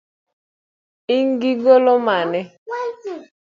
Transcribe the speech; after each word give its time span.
Ingi 1.17 1.49
ng’ol 1.59 1.85
mane? 2.05 2.41